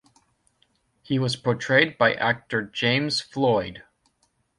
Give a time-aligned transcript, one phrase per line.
[1.03, 3.83] He was portrayed by actor James Floyd.